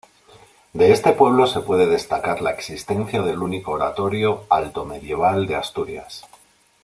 [0.73, 6.25] De este pueblo se puede destacar la existencia del único oratorio altomedieval de Asturias.